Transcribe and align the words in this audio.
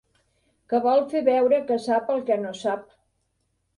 Que 0.71 0.79
vol 0.85 1.03
fer 1.11 1.21
veure 1.29 1.59
que 1.69 1.79
sap 1.85 2.11
el 2.15 2.25
que 2.31 2.39
no 2.47 2.55
sap. 2.63 2.89